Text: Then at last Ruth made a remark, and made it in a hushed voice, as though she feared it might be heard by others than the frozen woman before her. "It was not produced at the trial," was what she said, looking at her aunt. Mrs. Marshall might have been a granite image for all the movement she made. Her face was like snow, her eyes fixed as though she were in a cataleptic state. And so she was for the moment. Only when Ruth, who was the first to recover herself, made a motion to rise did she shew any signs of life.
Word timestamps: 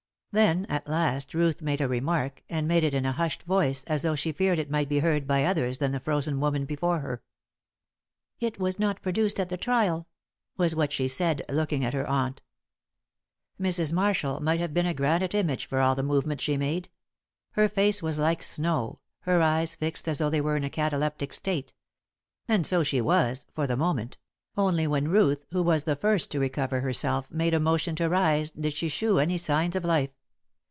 Then 0.33 0.65
at 0.69 0.87
last 0.87 1.33
Ruth 1.33 1.61
made 1.61 1.81
a 1.81 1.89
remark, 1.89 2.41
and 2.47 2.65
made 2.65 2.85
it 2.85 2.93
in 2.93 3.05
a 3.05 3.11
hushed 3.11 3.43
voice, 3.43 3.83
as 3.83 4.01
though 4.01 4.15
she 4.15 4.31
feared 4.31 4.59
it 4.59 4.69
might 4.71 4.87
be 4.87 4.99
heard 4.99 5.27
by 5.27 5.43
others 5.43 5.79
than 5.79 5.91
the 5.91 5.99
frozen 5.99 6.39
woman 6.39 6.63
before 6.63 7.01
her. 7.01 7.21
"It 8.39 8.57
was 8.57 8.79
not 8.79 9.01
produced 9.01 9.41
at 9.41 9.49
the 9.49 9.57
trial," 9.57 10.07
was 10.55 10.73
what 10.73 10.93
she 10.93 11.09
said, 11.09 11.41
looking 11.49 11.83
at 11.83 11.93
her 11.93 12.07
aunt. 12.09 12.41
Mrs. 13.59 13.91
Marshall 13.91 14.39
might 14.39 14.61
have 14.61 14.73
been 14.73 14.85
a 14.85 14.93
granite 14.93 15.33
image 15.35 15.65
for 15.65 15.81
all 15.81 15.95
the 15.95 16.01
movement 16.01 16.39
she 16.39 16.55
made. 16.55 16.87
Her 17.51 17.67
face 17.67 18.01
was 18.01 18.17
like 18.17 18.41
snow, 18.41 18.99
her 19.23 19.41
eyes 19.41 19.75
fixed 19.75 20.07
as 20.07 20.19
though 20.19 20.31
she 20.31 20.39
were 20.39 20.55
in 20.55 20.63
a 20.63 20.69
cataleptic 20.69 21.33
state. 21.33 21.73
And 22.47 22.65
so 22.65 22.83
she 22.83 23.01
was 23.01 23.47
for 23.53 23.67
the 23.67 23.75
moment. 23.75 24.17
Only 24.55 24.87
when 24.87 25.09
Ruth, 25.09 25.45
who 25.51 25.61
was 25.61 25.83
the 25.83 25.97
first 25.97 26.31
to 26.31 26.39
recover 26.39 26.79
herself, 26.79 27.29
made 27.29 27.53
a 27.53 27.59
motion 27.59 27.97
to 27.97 28.07
rise 28.07 28.51
did 28.51 28.71
she 28.71 28.87
shew 28.87 29.19
any 29.19 29.37
signs 29.37 29.75
of 29.75 29.83
life. 29.83 30.11